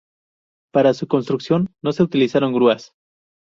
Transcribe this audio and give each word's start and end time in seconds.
Para 0.73 0.95
su 0.95 1.05
construcción 1.07 1.75
no 1.83 1.91
se 1.91 2.01
utilizaron 2.01 2.53
grúas. 2.53 2.95